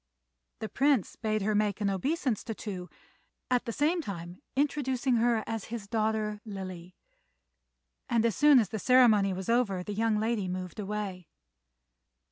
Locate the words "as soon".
8.25-8.57